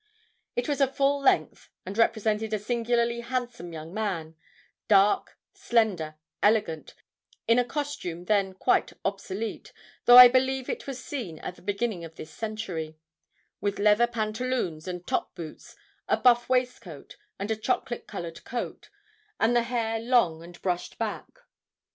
It 0.55 0.67
was 0.67 0.81
a 0.81 0.91
full 0.91 1.19
length, 1.21 1.69
and 1.85 1.95
represented 1.95 2.53
a 2.55 2.57
singularly 2.57 3.19
handsome 3.19 3.71
young 3.71 3.93
man, 3.93 4.33
dark, 4.87 5.37
slender, 5.53 6.15
elegant, 6.41 6.95
in 7.47 7.59
a 7.59 7.63
costume 7.63 8.25
then 8.25 8.55
quite 8.55 8.93
obsolete, 9.05 9.71
though 10.05 10.17
I 10.17 10.27
believe 10.27 10.69
it 10.69 10.87
was 10.87 10.97
seen 11.05 11.37
at 11.37 11.55
the 11.55 11.61
beginning 11.61 12.03
of 12.03 12.15
this 12.15 12.31
century 12.31 12.97
white 13.59 13.77
leather 13.77 14.07
pantaloons 14.07 14.87
and 14.87 15.05
top 15.05 15.35
boots, 15.35 15.75
a 16.07 16.17
buff 16.17 16.49
waistcoat, 16.49 17.17
and 17.37 17.51
a 17.51 17.55
chocolate 17.55 18.07
coloured 18.07 18.43
coat, 18.43 18.89
and 19.39 19.55
the 19.55 19.61
hair 19.61 19.99
long 19.99 20.41
and 20.43 20.59
brushed 20.63 20.97
back. 20.97 21.29